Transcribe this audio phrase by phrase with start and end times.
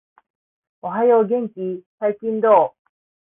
[0.81, 2.79] おはよう、元気ー？、最近どう？？